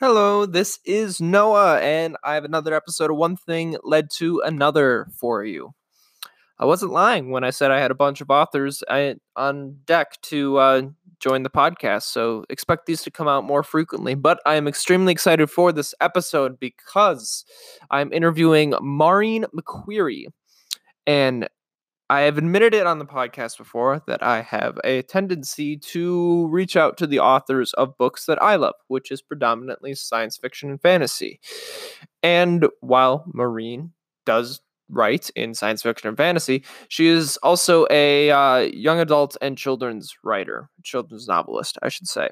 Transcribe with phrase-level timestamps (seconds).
[0.00, 5.06] Hello, this is Noah, and I have another episode of One Thing Led to Another
[5.20, 5.70] for you.
[6.58, 10.20] I wasn't lying when I said I had a bunch of authors uh, on deck
[10.22, 10.82] to uh,
[11.20, 14.16] join the podcast, so expect these to come out more frequently.
[14.16, 17.44] But I am extremely excited for this episode because
[17.88, 20.26] I'm interviewing Maureen McQueary.
[21.06, 21.48] And
[22.10, 26.76] I have admitted it on the podcast before that I have a tendency to reach
[26.76, 30.80] out to the authors of books that I love, which is predominantly science fiction and
[30.80, 31.40] fantasy.
[32.22, 33.92] And while Maureen
[34.26, 39.56] does write in science fiction and fantasy, she is also a uh, young adult and
[39.56, 42.28] children's writer, children's novelist, I should say.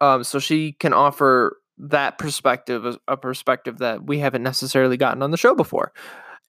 [0.00, 5.30] Um, so she can offer that perspective, a perspective that we haven't necessarily gotten on
[5.30, 5.92] the show before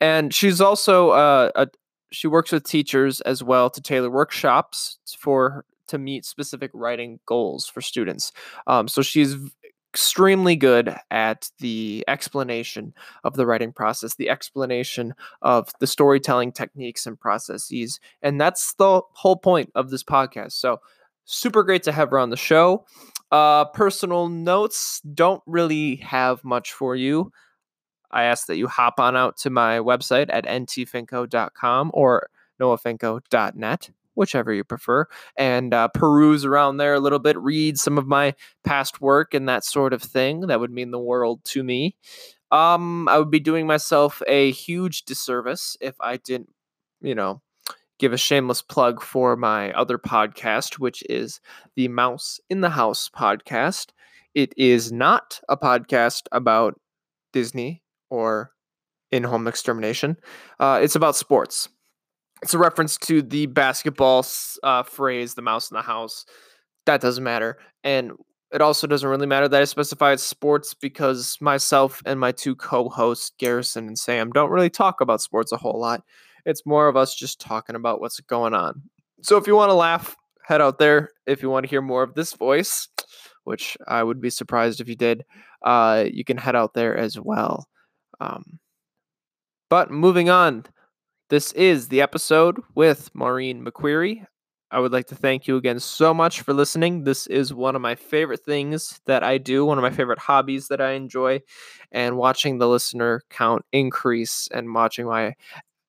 [0.02, 1.68] and she's also uh, a,
[2.12, 7.68] she works with teachers as well to tailor workshops for to meet specific writing goals
[7.68, 8.32] for students.
[8.68, 9.36] Um, so she's
[9.92, 12.94] extremely good at the explanation
[13.24, 19.02] of the writing process, the explanation of the storytelling techniques and processes, and that's the
[19.14, 20.52] whole point of this podcast.
[20.54, 20.80] So
[21.26, 22.86] super great to have her on the show.
[23.32, 27.32] Uh, personal notes don't really have much for you.
[28.12, 32.30] I ask that you hop on out to my website at ntfinco.com or
[32.60, 35.06] noahfinco.net, whichever you prefer,
[35.38, 39.48] and uh, peruse around there a little bit, read some of my past work and
[39.48, 40.42] that sort of thing.
[40.42, 41.96] That would mean the world to me.
[42.52, 46.50] Um, I would be doing myself a huge disservice if I didn't,
[47.00, 47.42] you know,
[48.00, 51.40] give a shameless plug for my other podcast, which is
[51.76, 53.90] the Mouse in the House podcast.
[54.34, 56.80] It is not a podcast about
[57.34, 58.52] Disney or
[59.12, 60.18] in home extermination.
[60.60, 61.70] Uh, it's about sports.
[62.42, 64.26] It's a reference to the basketball
[64.64, 66.26] uh, phrase, the mouse in the house.
[66.86, 67.58] That doesn't matter.
[67.84, 68.14] And
[68.52, 72.56] it also doesn't really matter that I specify it's sports because myself and my two
[72.56, 76.04] co hosts, Garrison and Sam, don't really talk about sports a whole lot.
[76.46, 78.82] It's more of us just talking about what's going on.
[79.22, 81.12] So if you want to laugh, head out there.
[81.28, 82.88] If you want to hear more of this voice,
[83.44, 85.26] which I would be surprised if you did,
[85.64, 87.68] uh, you can head out there as well.
[88.20, 88.60] Um,
[89.70, 90.66] but moving on,
[91.30, 94.26] this is the episode with Maureen McQueary.
[94.72, 97.04] I would like to thank you again so much for listening.
[97.04, 100.68] This is one of my favorite things that I do, one of my favorite hobbies
[100.70, 101.42] that I enjoy,
[101.92, 105.36] and watching the listener count increase and watching my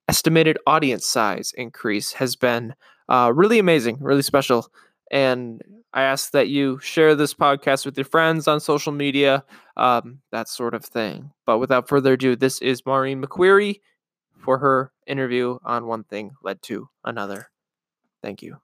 [0.09, 2.75] estimated audience size increase has been
[3.09, 4.69] uh, really amazing, really special.
[5.11, 5.63] And
[5.93, 9.45] I ask that you share this podcast with your friends on social media,
[9.77, 11.33] um, that sort of thing.
[11.47, 13.81] But without further ado, this is Maureen McQueary
[14.39, 17.51] for her interview on One Thing Led to Another.
[18.23, 18.59] Thank you.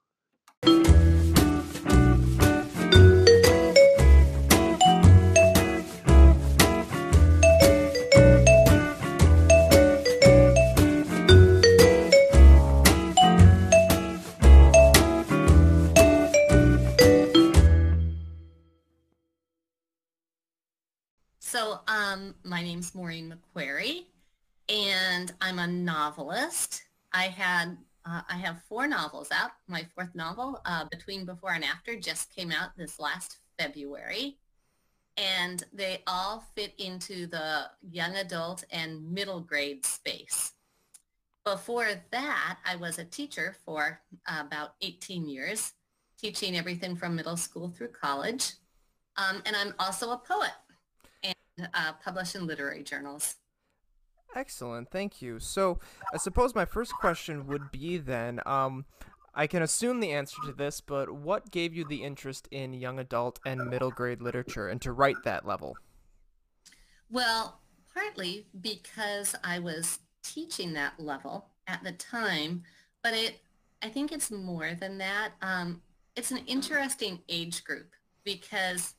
[22.56, 24.06] My name's Maureen McQueary,
[24.70, 26.84] and I'm a novelist.
[27.12, 29.50] I had uh, I have four novels out.
[29.68, 34.38] My fourth novel, uh, Between Before and After, just came out this last February,
[35.18, 40.52] and they all fit into the young adult and middle grade space.
[41.44, 45.74] Before that, I was a teacher for uh, about 18 years,
[46.18, 48.52] teaching everything from middle school through college.
[49.18, 50.52] Um, and I'm also a poet
[51.74, 53.36] uh, published in literary journals.
[54.34, 55.38] Excellent, thank you.
[55.38, 55.78] So,
[56.12, 58.84] I suppose my first question would be then, um,
[59.34, 62.98] I can assume the answer to this, but what gave you the interest in young
[62.98, 65.76] adult and middle grade literature and to write that level?
[67.10, 67.60] Well,
[67.92, 72.64] partly because I was teaching that level at the time,
[73.02, 73.40] but it
[73.82, 75.32] I think it's more than that.
[75.42, 75.82] Um,
[76.16, 77.92] it's an interesting age group
[78.24, 78.94] because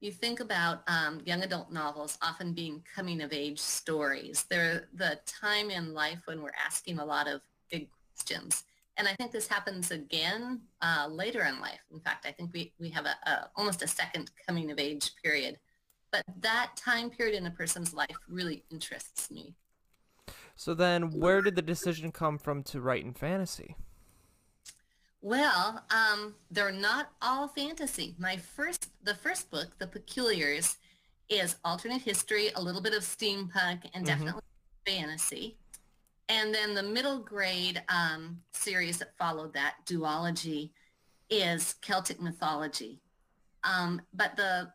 [0.00, 4.46] you think about um, young adult novels often being coming of age stories.
[4.48, 8.64] They're the time in life when we're asking a lot of big questions.
[8.96, 11.80] And I think this happens again uh, later in life.
[11.92, 15.12] In fact, I think we, we have a, a, almost a second coming of age
[15.22, 15.58] period.
[16.10, 19.54] But that time period in a person's life really interests me.
[20.56, 23.76] So then where did the decision come from to write in fantasy?
[25.22, 28.14] Well, um, they're not all fantasy.
[28.18, 30.76] My first, the first book, The Peculiars,
[31.28, 34.04] is alternate history, a little bit of steampunk, and mm-hmm.
[34.04, 34.42] definitely
[34.86, 35.56] fantasy.
[36.28, 40.70] And then the middle grade um, series that followed that, Duology,
[41.28, 43.00] is Celtic mythology.
[43.62, 44.72] Um, but the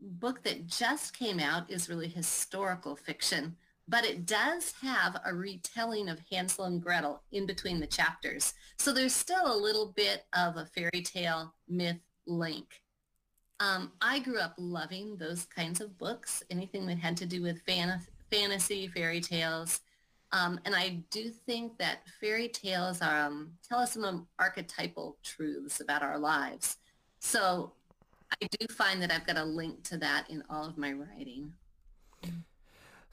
[0.00, 3.56] book that just came out is really historical fiction,
[3.88, 8.54] but it does have a retelling of Hansel and Gretel in between the chapters.
[8.78, 12.66] So there's still a little bit of a fairy tale myth link.
[13.60, 17.62] Um, I grew up loving those kinds of books, anything that had to do with
[17.62, 19.80] fan- fantasy, fairy tales.
[20.32, 26.02] Um, and I do think that fairy tales um, tell us some archetypal truths about
[26.02, 26.76] our lives.
[27.20, 27.72] So
[28.42, 31.52] I do find that I've got a link to that in all of my writing.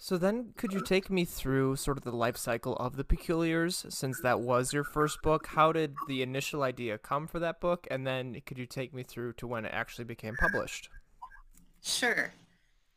[0.04, 3.86] So then, could you take me through sort of the life cycle of the Peculiars,
[3.88, 5.48] since that was your first book?
[5.48, 9.04] How did the initial idea come for that book, and then could you take me
[9.04, 10.90] through to when it actually became published?
[11.82, 12.34] Sure.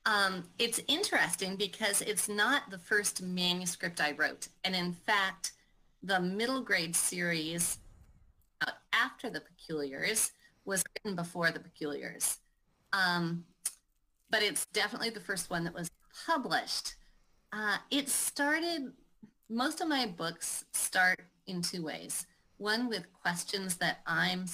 [0.05, 5.53] Um, it's interesting because it's not the first manuscript I wrote, and in fact,
[6.03, 7.79] the middle grade series
[8.62, 10.32] uh, after the Peculiars
[10.64, 12.38] was written before the Peculiars.
[12.93, 13.44] Um,
[14.29, 15.88] but it's definitely the first one that was
[16.26, 16.94] published.
[17.52, 18.93] Uh, it started,
[19.49, 22.26] most of my books start in two ways.
[22.58, 24.46] One with questions that I'm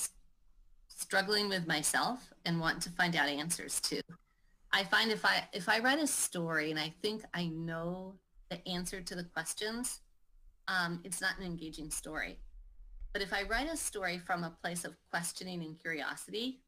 [0.89, 4.03] struggling with myself and want to find out answers to.
[4.73, 8.15] I find if I if I write a story and I think I know
[8.51, 10.01] the answer to the questions,
[10.69, 12.39] um, it's not an engaging story.
[13.13, 16.61] But if I write a story from a place of questioning and curiosity,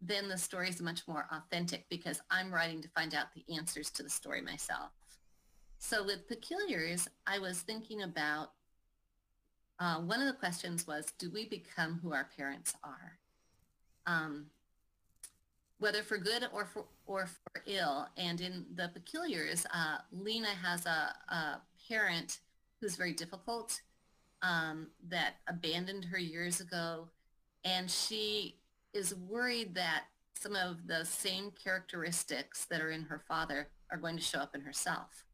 [0.00, 3.90] then the story is much more authentic because I'm writing to find out the answers
[3.92, 4.90] to the story myself.
[5.78, 8.52] So with Peculiars, I was thinking about
[9.78, 13.18] uh, one of the questions was, do we become who our parents are?
[14.06, 14.46] Um,
[15.78, 18.08] whether for good or for, or for ill.
[18.16, 22.40] And in the Peculiars, uh, Lena has a, a, parent
[22.80, 23.80] who's very difficult
[24.42, 27.06] um, that abandoned her years ago.
[27.64, 28.56] And she
[28.96, 30.04] is worried that
[30.34, 34.54] some of the same characteristics that are in her father are going to show up
[34.54, 35.24] in herself.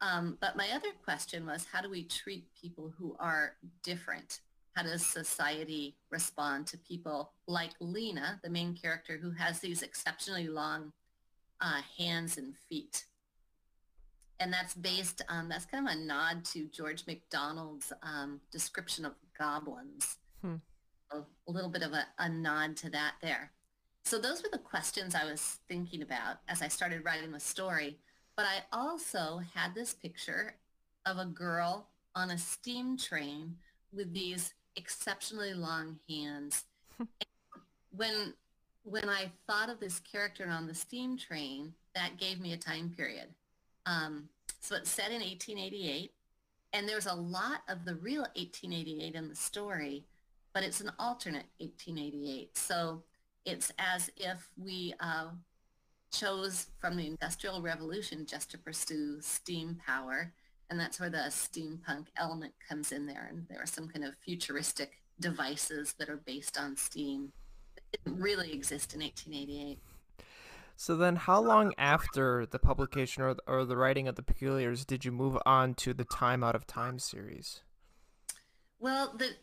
[0.00, 4.40] Um, but my other question was, how do we treat people who are different?
[4.74, 10.48] How does society respond to people like Lena, the main character, who has these exceptionally
[10.48, 10.92] long
[11.60, 13.04] uh, hands and feet?
[14.40, 19.14] And that's based on, that's kind of a nod to George MacDonald's um, description of
[19.38, 20.18] goblins.
[20.42, 20.56] Hmm
[21.48, 23.50] a little bit of a, a nod to that there.
[24.04, 27.98] So those were the questions I was thinking about as I started writing the story.
[28.36, 30.56] But I also had this picture
[31.06, 33.56] of a girl on a steam train
[33.92, 36.64] with these exceptionally long hands.
[37.96, 38.34] when
[38.84, 42.92] when I thought of this character on the steam train, that gave me a time
[42.94, 43.28] period.
[43.86, 44.28] Um,
[44.60, 46.12] so it's set in 1888,
[46.74, 50.04] and there's a lot of the real 1888 in the story,
[50.54, 52.56] but it's an alternate 1888.
[52.56, 53.02] So
[53.44, 55.30] it's as if we uh,
[56.12, 60.32] chose from the Industrial Revolution just to pursue steam power.
[60.70, 63.28] And that's where the steampunk element comes in there.
[63.28, 67.32] And there are some kind of futuristic devices that are based on steam
[67.74, 69.78] that didn't really exist in 1888.
[70.76, 74.84] So then, how long after the publication or the, or the writing of the Peculiars
[74.84, 77.60] did you move on to the Time Out of Time series?
[78.80, 79.36] Well, the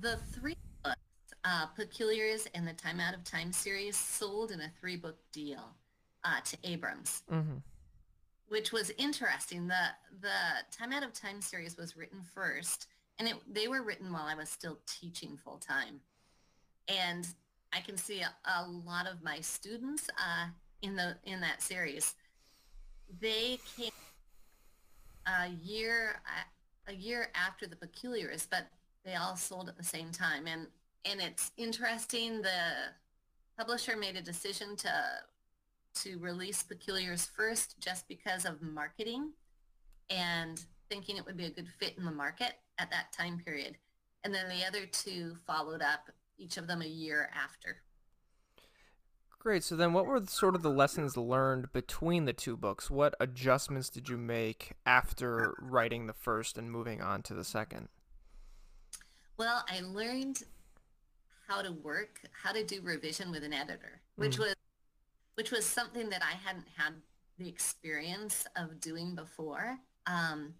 [0.00, 0.96] the three books,
[1.44, 5.74] uh, Peculiars and the Time Out of Time series, sold in a three-book deal
[6.24, 7.58] uh, to Abrams, mm-hmm.
[8.48, 9.68] which was interesting.
[9.68, 9.88] The
[10.20, 12.88] the Time Out of Time series was written first,
[13.18, 16.00] and it, they were written while I was still teaching full time,
[16.88, 17.26] and
[17.72, 20.48] I can see a, a lot of my students uh,
[20.82, 22.14] in the in that series.
[23.20, 23.92] They came
[25.26, 26.20] a year
[26.88, 28.66] a year after the Peculiars, but
[29.06, 30.46] they all sold at the same time.
[30.46, 30.66] And,
[31.04, 32.60] and it's interesting, the
[33.56, 34.92] publisher made a decision to,
[36.02, 39.30] to release Peculiars first just because of marketing
[40.10, 43.76] and thinking it would be a good fit in the market at that time period.
[44.24, 47.76] And then the other two followed up, each of them a year after.
[49.38, 49.62] Great.
[49.62, 52.90] So then what were sort of the lessons learned between the two books?
[52.90, 57.88] What adjustments did you make after writing the first and moving on to the second?
[59.38, 60.42] Well, I learned
[61.46, 64.40] how to work, how to do revision with an editor, which mm.
[64.40, 64.54] was
[65.34, 66.94] which was something that I hadn't had
[67.38, 69.78] the experience of doing before.
[70.06, 70.54] Um,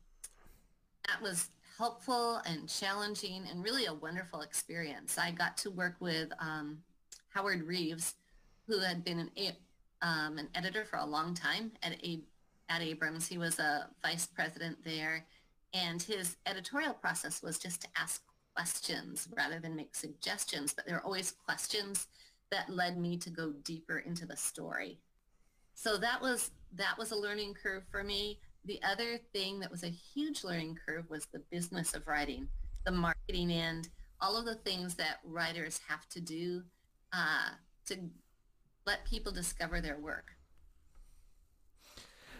[1.08, 5.16] that was helpful and challenging and really a wonderful experience.
[5.16, 6.82] I got to work with um,
[7.30, 8.14] Howard Reeves,
[8.66, 9.30] who had been an,
[10.02, 12.20] um, an editor for a long time at, a,
[12.68, 13.26] at Abrams.
[13.26, 15.24] He was a vice president there,
[15.72, 18.22] and his editorial process was just to ask
[18.56, 22.08] questions rather than make suggestions, but there are always questions
[22.50, 24.98] that led me to go deeper into the story.
[25.74, 28.38] So that was that was a learning curve for me.
[28.64, 32.48] The other thing that was a huge learning curve was the business of writing,
[32.84, 36.62] the marketing end, all of the things that writers have to do
[37.12, 37.50] uh,
[37.86, 37.96] to
[38.86, 40.32] let people discover their work.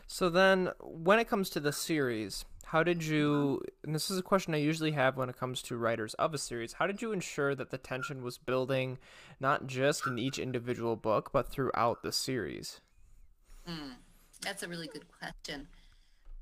[0.06, 2.44] So then, when it comes to the series,
[2.76, 5.78] how did you, and this is a question I usually have when it comes to
[5.78, 8.98] writers of a series, how did you ensure that the tension was building
[9.40, 12.82] not just in each individual book, but throughout the series?
[13.66, 13.92] Mm,
[14.42, 15.68] that's a really good question.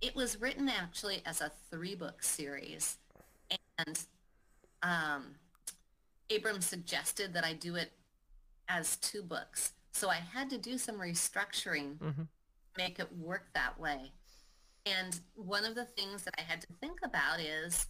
[0.00, 2.98] It was written actually as a three-book series,
[3.78, 4.00] and
[4.82, 5.36] um,
[6.34, 7.92] Abram suggested that I do it
[8.68, 9.70] as two books.
[9.92, 12.22] So I had to do some restructuring, mm-hmm.
[12.76, 14.10] make it work that way.
[14.86, 17.86] And one of the things that I had to think about is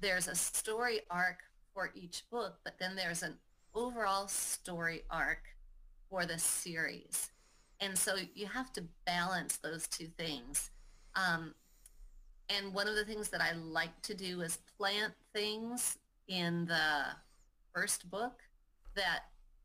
[0.00, 1.38] there's a story arc
[1.72, 3.36] for each book, but then there's an
[3.74, 5.42] overall story arc
[6.10, 7.30] for the series.
[7.80, 10.70] And so you have to balance those two things.
[11.14, 11.54] Um,
[12.48, 17.04] and one of the things that I like to do is plant things in the
[17.74, 18.42] first book
[18.94, 19.20] that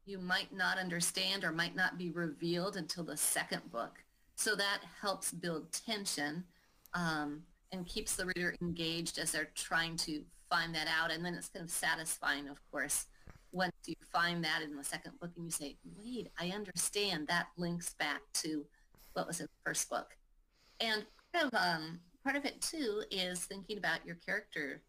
[0.06, 4.04] you might not understand or might not be revealed until the second book.
[4.36, 6.46] So that helps build tension
[6.94, 11.12] um, and keeps the reader engaged as they're trying to find that out.
[11.12, 13.06] And then it's kind of satisfying, of course,
[13.52, 17.48] once you find that in the second book and you say, wait, I understand that
[17.58, 18.66] links back to
[19.14, 20.16] what was in the first book.
[20.80, 24.82] And part of, um, part of it too is thinking about your character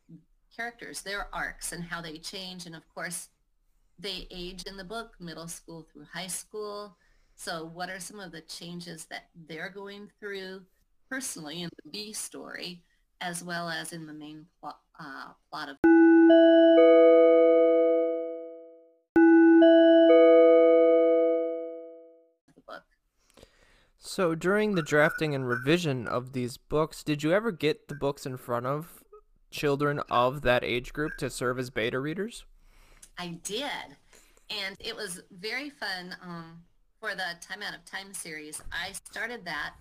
[0.55, 2.67] characters, their arcs and how they change.
[2.67, 3.29] And of course,
[3.99, 6.97] they age in the book, middle school through high school.
[7.37, 10.63] So what are some of the changes that they're going through
[11.09, 12.83] personally in the B story,
[13.21, 15.77] as well as in the main plot, uh, plot of
[22.55, 22.83] the book.
[23.99, 28.27] So during the drafting and revision of these books, did you ever get the books
[28.27, 29.03] in front of
[29.51, 32.45] children of that age group to serve as beta readers?
[33.17, 33.97] I did.
[34.51, 36.63] And it was very fun um,
[37.01, 38.63] for the Time Out of Time series.
[38.73, 39.75] I started that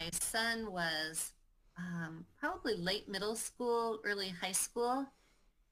[0.00, 1.32] my son was
[1.76, 5.06] um, probably late middle school, early high school.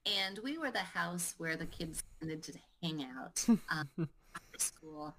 [0.05, 5.15] And we were the house where the kids tended to hang out um, after school.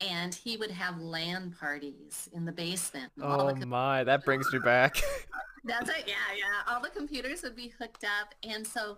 [0.00, 3.12] And he would have LAN parties in the basement.
[3.20, 4.96] Oh the my, that brings me back.
[5.64, 6.04] That's it.
[6.06, 6.72] Yeah, yeah.
[6.72, 8.34] All the computers would be hooked up.
[8.42, 8.96] And so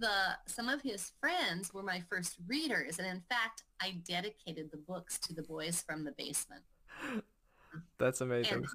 [0.00, 4.76] the some of his friends were my first readers and in fact i dedicated the
[4.76, 6.62] books to the boys from the basement
[7.98, 8.54] that's amazing.
[8.54, 8.66] and,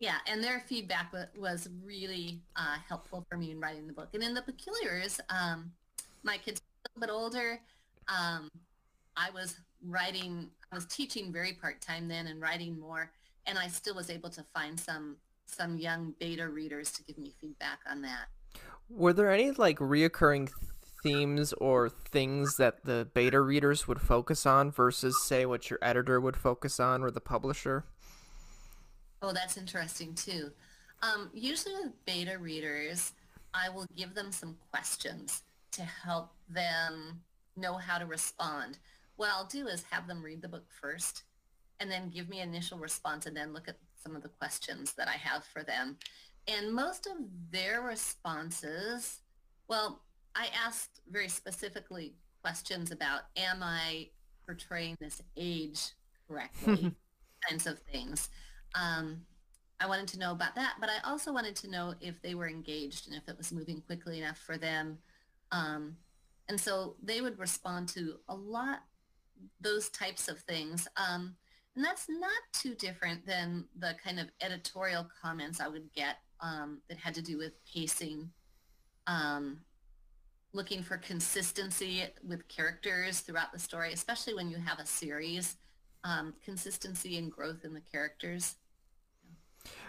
[0.00, 4.08] yeah and their feedback was really uh, helpful for me in writing the book.
[4.14, 5.72] And in the peculiars um,
[6.22, 7.60] my kids a little bit older
[8.08, 8.48] um,
[9.16, 13.10] i was writing i was teaching very part-time then and writing more
[13.46, 17.32] and i still was able to find some some young beta readers to give me
[17.40, 18.26] feedback on that.
[18.88, 20.50] Were there any like reoccurring
[21.02, 26.20] themes or things that the beta readers would focus on versus say what your editor
[26.20, 27.84] would focus on or the publisher?
[29.22, 30.50] Oh, that's interesting too.
[31.02, 33.12] Um, usually with beta readers,
[33.54, 35.42] I will give them some questions
[35.72, 37.20] to help them
[37.56, 38.78] know how to respond.
[39.16, 41.22] What I'll do is have them read the book first
[41.80, 45.08] and then give me initial response and then look at some of the questions that
[45.08, 45.96] I have for them.
[46.48, 47.16] And most of
[47.50, 49.20] their responses,
[49.68, 50.02] well,
[50.34, 54.08] I asked very specifically questions about, am I
[54.44, 55.92] portraying this age
[56.28, 56.94] correctly?
[57.48, 58.30] kinds of things.
[58.80, 59.22] Um,
[59.80, 62.48] I wanted to know about that, but I also wanted to know if they were
[62.48, 64.98] engaged and if it was moving quickly enough for them.
[65.52, 65.96] Um,
[66.48, 68.82] and so they would respond to a lot
[69.60, 70.88] those types of things.
[70.96, 71.36] Um,
[71.74, 76.80] and that's not too different than the kind of editorial comments I would get um,
[76.88, 78.30] that had to do with pacing,
[79.06, 79.60] um,
[80.54, 85.56] looking for consistency with characters throughout the story, especially when you have a series,
[86.04, 88.54] um, consistency and growth in the characters.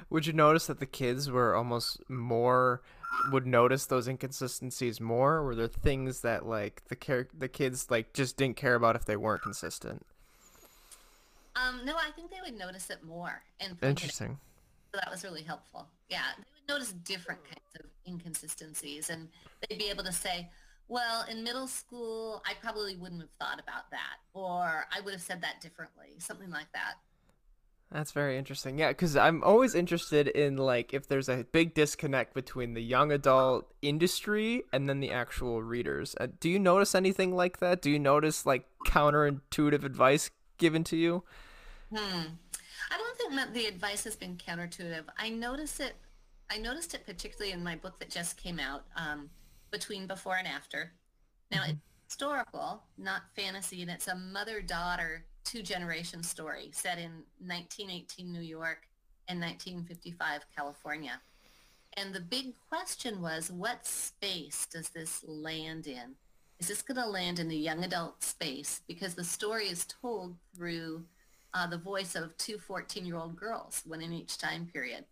[0.09, 2.81] Would you notice that the kids were almost more
[3.31, 5.43] would notice those inconsistencies more?
[5.43, 9.05] Were there things that like the char- the kids like just didn't care about if
[9.05, 10.05] they weren't consistent?
[11.55, 13.41] Um, no, I think they would notice it more.
[13.59, 14.37] And interesting.
[14.93, 15.87] So that was really helpful.
[16.09, 16.43] Yeah, they
[16.73, 19.27] would notice different kinds of inconsistencies, and
[19.67, 20.49] they'd be able to say,
[20.87, 25.21] well, in middle school, I probably wouldn't have thought about that, or I would have
[25.21, 26.95] said that differently, something like that.
[27.91, 28.77] That's very interesting.
[28.77, 33.13] Yeah, because I'm always interested in like if there's a big disconnect between the young
[33.13, 36.13] adult industry and then the actual readers.
[36.19, 37.81] Uh, do you notice anything like that?
[37.81, 41.23] Do you notice like counterintuitive advice given to you?
[41.89, 42.23] Hmm.
[42.91, 45.05] I don't think that the advice has been counterintuitive.
[45.17, 45.95] I notice it.
[46.49, 49.29] I noticed it particularly in my book that just came out, um,
[49.71, 50.93] between before and after.
[51.51, 51.71] Now mm-hmm.
[51.71, 51.79] it's
[52.09, 58.87] historical, not fantasy, and it's a mother-daughter two-generation story set in 1918 New York
[59.29, 61.21] and 1955 California.
[61.93, 66.15] And the big question was, what space does this land in?
[66.59, 68.81] Is this going to land in the young adult space?
[68.87, 71.05] Because the story is told through
[71.53, 75.05] uh, the voice of two 14-year-old girls, one in each time period.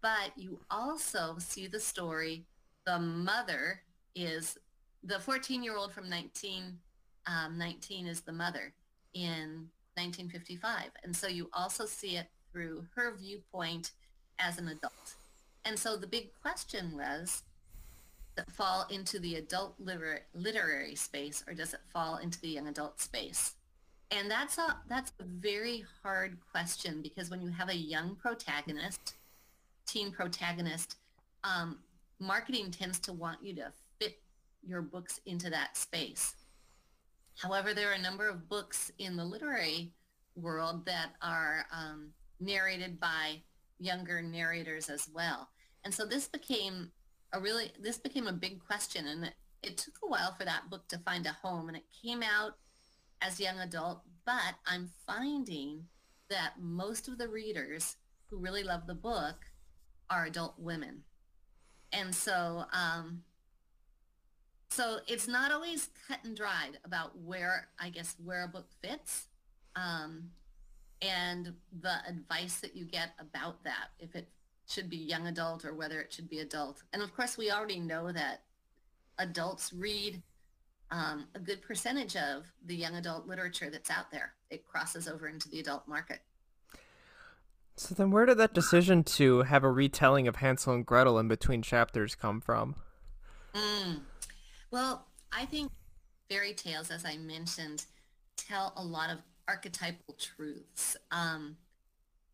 [0.00, 2.46] But you also see the story,
[2.86, 3.82] the mother
[4.14, 4.58] is,
[5.02, 8.72] the 14-year-old from 1919 um, is the mother
[9.14, 10.90] in 1955.
[11.02, 13.92] And so you also see it through her viewpoint
[14.38, 15.14] as an adult.
[15.64, 17.42] And so the big question was,
[18.36, 22.48] does it fall into the adult liter- literary space or does it fall into the
[22.48, 23.54] young adult space?
[24.10, 29.14] And that's a that's a very hard question because when you have a young protagonist,
[29.86, 30.96] teen protagonist,
[31.42, 31.78] um,
[32.20, 34.18] marketing tends to want you to fit
[34.62, 36.34] your books into that space.
[37.36, 39.92] However, there are a number of books in the literary
[40.36, 42.10] world that are um,
[42.40, 43.42] narrated by
[43.78, 45.48] younger narrators as well.
[45.84, 46.90] And so this became
[47.32, 50.70] a really, this became a big question and it, it took a while for that
[50.70, 52.52] book to find a home and it came out
[53.20, 55.84] as young adult, but I'm finding
[56.30, 57.96] that most of the readers
[58.28, 59.36] who really love the book
[60.10, 61.02] are adult women.
[61.92, 63.22] And so um,
[64.68, 69.28] so it's not always cut and dried about where, I guess, where a book fits
[69.76, 70.30] um,
[71.02, 74.28] and the advice that you get about that, if it
[74.68, 76.82] should be young adult or whether it should be adult.
[76.92, 78.42] And of course, we already know that
[79.18, 80.22] adults read
[80.90, 84.34] um, a good percentage of the young adult literature that's out there.
[84.50, 86.20] It crosses over into the adult market.
[87.76, 91.26] So then where did that decision to have a retelling of Hansel and Gretel in
[91.26, 92.76] between chapters come from?
[93.52, 94.00] Mm.
[94.74, 95.70] Well, I think
[96.28, 97.84] fairy tales, as I mentioned,
[98.36, 100.96] tell a lot of archetypal truths.
[101.12, 101.56] Um,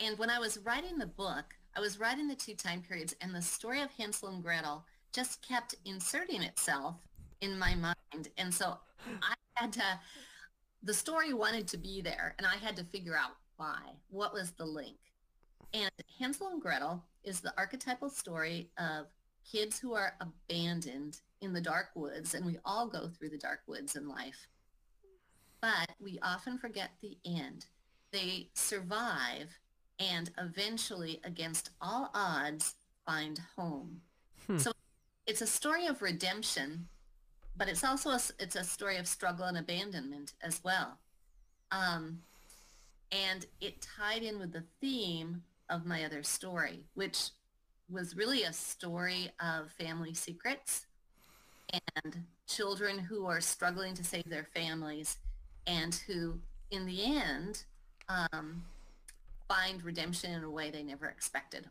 [0.02, 3.34] and when I was writing the book, I was writing the two time periods, and
[3.34, 6.94] the story of Hansel and Gretel just kept inserting itself
[7.42, 8.30] in my mind.
[8.38, 8.78] And so
[9.20, 10.00] I had to,
[10.82, 13.82] the story wanted to be there, and I had to figure out why.
[14.08, 14.96] What was the link?
[15.74, 19.08] And Hansel and Gretel is the archetypal story of
[19.44, 23.60] kids who are abandoned in the dark woods, and we all go through the dark
[23.66, 24.46] woods in life.
[25.60, 27.66] But we often forget the end.
[28.12, 29.58] They survive
[29.98, 32.74] and eventually, against all odds,
[33.06, 34.00] find home.
[34.46, 34.56] Hmm.
[34.56, 34.72] So
[35.26, 36.88] it's a story of redemption,
[37.56, 40.98] but it's also a, it's a story of struggle and abandonment as well.
[41.70, 42.20] Um,
[43.12, 47.30] and it tied in with the theme of my other story, which
[47.90, 50.86] was really a story of family secrets
[51.72, 55.18] and children who are struggling to save their families
[55.66, 56.38] and who,
[56.70, 57.64] in the end,
[58.08, 58.64] um,
[59.48, 61.68] find redemption in a way they never expected.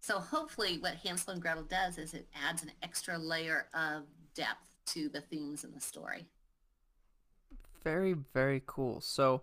[0.00, 4.02] So hopefully what Hansel and Gretel does is it adds an extra layer of
[4.34, 6.26] depth to the themes in the story.
[7.82, 9.00] Very, very cool.
[9.00, 9.42] So,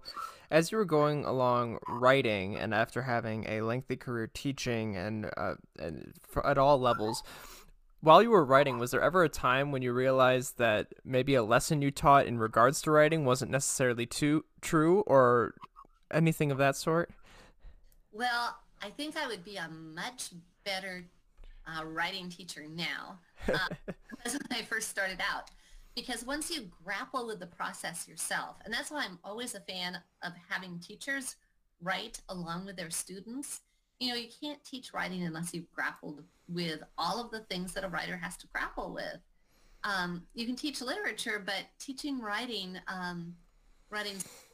[0.49, 5.55] as you were going along writing, and after having a lengthy career teaching and, uh,
[5.79, 7.23] and at all levels,
[8.01, 11.43] while you were writing, was there ever a time when you realized that maybe a
[11.43, 15.53] lesson you taught in regards to writing wasn't necessarily too true or
[16.11, 17.11] anything of that sort?
[18.11, 20.31] Well, I think I would be a much
[20.65, 21.05] better
[21.67, 23.67] uh, writing teacher now uh,
[24.25, 25.49] as when I first started out.
[25.95, 29.99] Because once you grapple with the process yourself, and that's why I'm always a fan
[30.23, 31.35] of having teachers
[31.81, 33.61] write along with their students.
[34.01, 37.83] You know, you can't teach writing unless you've grappled with all of the things that
[37.83, 39.19] a writer has to grapple with.
[39.83, 43.35] Um, you can teach literature, but teaching writing, um,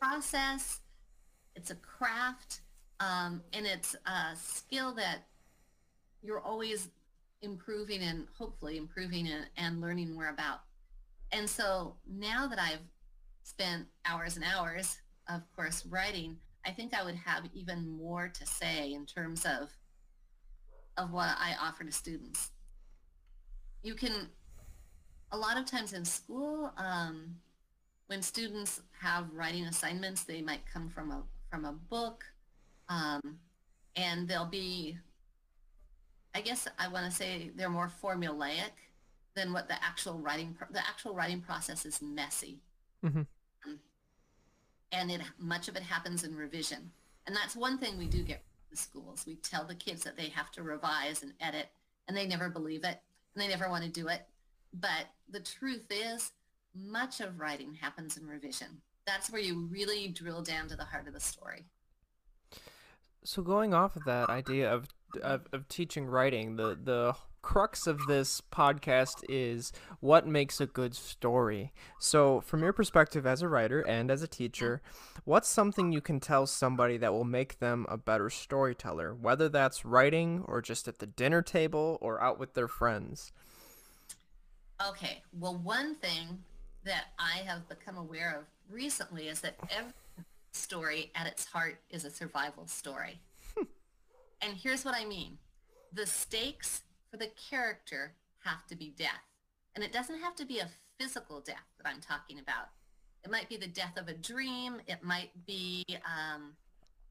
[0.02, 0.82] process,
[1.56, 2.60] it's a craft,
[3.00, 5.20] um, and it's a skill that
[6.22, 6.90] you're always
[7.42, 10.60] improving and hopefully improving and, and learning more about.
[11.32, 12.86] And so now that I've
[13.44, 14.98] spent hours and hours,
[15.30, 16.36] of course, writing,
[16.67, 19.71] I think I would have even more to say in terms of
[20.97, 22.51] of what I offer to students.
[23.84, 24.27] You can,
[25.32, 27.36] a lot of times in school, um,
[28.08, 32.23] when students have writing assignments, they might come from a, from a book
[32.89, 33.39] Um,
[33.95, 34.97] and they'll be,
[36.34, 38.71] I guess I want to say they're more formulaic
[39.36, 42.60] than what the actual writing, the actual writing process is messy.
[43.06, 43.23] Mm-hmm.
[44.91, 46.91] And it, much of it happens in revision.
[47.26, 49.26] And that's one thing we do get from the schools.
[49.28, 51.67] We tell the kids that they have to revise and edit,
[52.08, 53.02] and they never believe it,
[53.34, 54.21] and they never want to do it.
[54.73, 56.32] But the truth is,
[56.73, 58.82] much of writing happens in revision.
[59.06, 61.65] That's where you really drill down to the heart of the story.
[63.23, 64.88] So going off of that idea of
[65.21, 67.15] of, of teaching writing, the the
[67.48, 71.72] crux of this podcast is what makes a good story.
[71.98, 74.82] So, from your perspective as a writer and as a teacher,
[75.24, 79.86] what's something you can tell somebody that will make them a better storyteller, whether that's
[79.86, 83.32] writing or just at the dinner table or out with their friends?
[84.86, 86.44] Okay, well, one thing
[86.84, 89.94] that I have become aware of recently is that every
[90.52, 93.22] story at its heart is a survival story.
[94.42, 95.38] and here's what I mean.
[95.94, 99.24] The stakes for the character have to be death.
[99.76, 102.70] And it doesn't have to be a physical death that I'm talking about.
[103.24, 104.78] It might be the death of a dream.
[104.88, 106.54] It might be, um,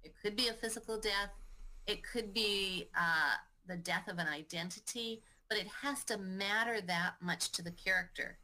[0.02, 1.30] it could be a physical death.
[1.87, 3.35] It could be uh,
[3.68, 8.38] the death of an identity, but it has to matter that much to the character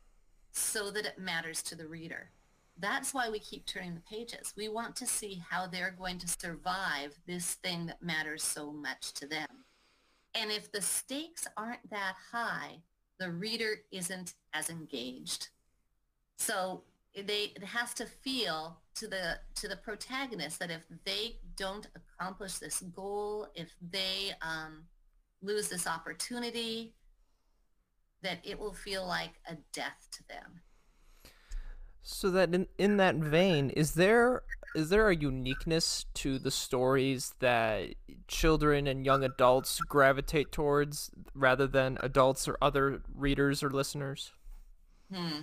[0.53, 2.31] so that it matters to the reader.
[2.79, 4.53] That's why we keep turning the pages.
[4.57, 9.12] We want to see how they're going to survive this thing that matters so much
[9.15, 9.65] to them.
[10.35, 12.79] And if the stakes aren't that high,
[13.18, 15.49] the reader isn't as engaged.
[16.37, 16.83] So
[17.14, 22.55] they it has to feel to the to the protagonist that if they don't accomplish
[22.55, 24.85] this goal, if they um,
[25.42, 26.95] lose this opportunity,
[28.23, 30.61] that it will feel like a death to them.
[32.03, 34.42] So that in, in that vein, is there
[34.75, 37.95] is there a uniqueness to the stories that
[38.29, 44.33] children and young adults gravitate towards rather than adults or other readers or listeners?
[45.13, 45.43] Hmm.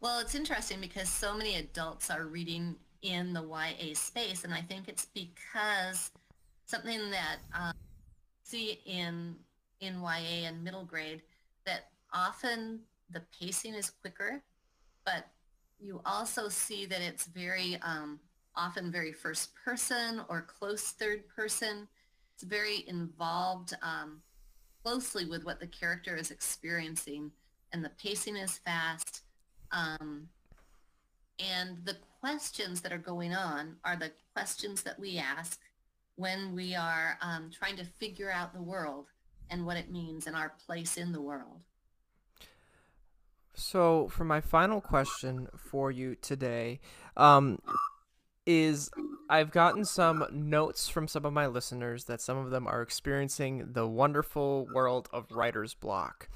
[0.00, 4.60] Well, it's interesting because so many adults are reading in the YA space, and I
[4.60, 6.10] think it's because
[6.66, 7.72] something that um,
[8.42, 9.36] see in
[9.80, 11.22] in YA and middle grade
[11.64, 14.42] that often the pacing is quicker,
[15.04, 15.26] but
[15.78, 18.20] you also see that it's very um,
[18.56, 21.88] often very first person or close third person.
[22.34, 24.22] It's very involved um,
[24.82, 27.30] closely with what the character is experiencing
[27.72, 29.22] and the pacing is fast.
[29.72, 30.28] Um,
[31.38, 35.60] and the questions that are going on are the questions that we ask
[36.16, 39.06] when we are um, trying to figure out the world
[39.48, 41.60] and what it means and our place in the world.
[43.54, 46.80] So, for my final question for you today,
[47.16, 47.58] um,
[48.50, 48.90] is
[49.28, 53.68] I've gotten some notes from some of my listeners that some of them are experiencing
[53.74, 56.28] the wonderful world of writer's block.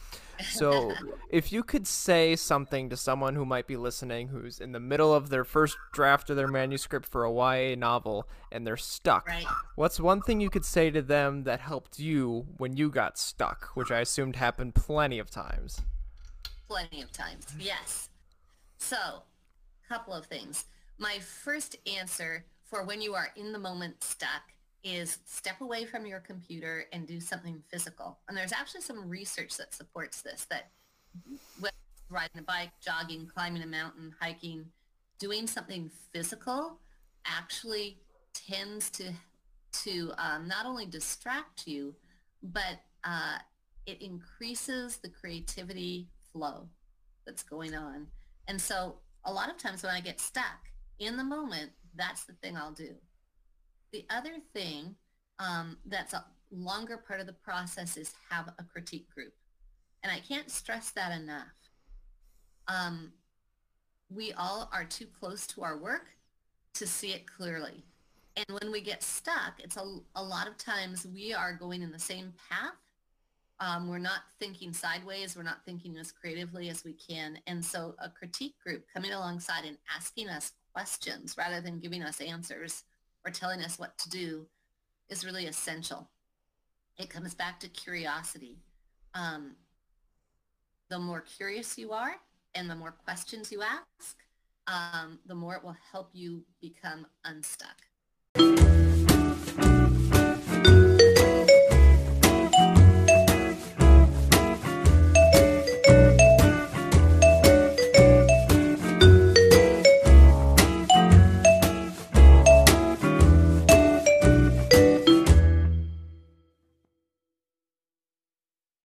[0.52, 0.92] So,
[1.28, 5.12] if you could say something to someone who might be listening who's in the middle
[5.12, 9.46] of their first draft of their manuscript for a YA novel and they're stuck, right.
[9.74, 13.70] what's one thing you could say to them that helped you when you got stuck,
[13.74, 15.82] which I assumed happened plenty of times?
[16.68, 18.08] Plenty of times, yes.
[18.78, 20.66] So, a couple of things.
[20.98, 24.42] My first answer for when you are in the moment stuck
[24.82, 28.18] is step away from your computer and do something physical.
[28.28, 30.70] And there's actually some research that supports this, that
[32.10, 34.66] riding a bike, jogging, climbing a mountain, hiking,
[35.18, 36.78] doing something physical
[37.26, 37.98] actually
[38.32, 39.12] tends to
[39.72, 41.92] to um, not only distract you,
[42.44, 43.38] but uh,
[43.86, 46.68] it increases the creativity flow
[47.26, 48.06] that's going on.
[48.46, 52.34] And so a lot of times when I get stuck, in the moment, that's the
[52.34, 52.94] thing I'll do.
[53.92, 54.96] The other thing
[55.38, 59.32] um, that's a longer part of the process is have a critique group.
[60.02, 61.46] And I can't stress that enough.
[62.68, 63.12] Um,
[64.10, 66.06] we all are too close to our work
[66.74, 67.84] to see it clearly.
[68.36, 71.92] And when we get stuck, it's a, a lot of times we are going in
[71.92, 72.74] the same path.
[73.60, 75.36] Um, we're not thinking sideways.
[75.36, 77.38] We're not thinking as creatively as we can.
[77.46, 82.20] And so a critique group coming alongside and asking us questions rather than giving us
[82.20, 82.82] answers
[83.24, 84.46] or telling us what to do
[85.08, 86.08] is really essential.
[86.98, 88.58] It comes back to curiosity.
[89.14, 89.56] Um,
[90.90, 92.16] the more curious you are
[92.54, 94.16] and the more questions you ask,
[94.66, 97.83] um, the more it will help you become unstuck.